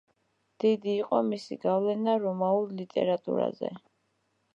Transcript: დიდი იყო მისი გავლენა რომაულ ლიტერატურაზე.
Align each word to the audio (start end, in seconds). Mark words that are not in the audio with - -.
დიდი 0.63 0.95
იყო 1.01 1.19
მისი 1.27 1.57
გავლენა 1.65 2.15
რომაულ 2.23 2.65
ლიტერატურაზე. 2.79 3.71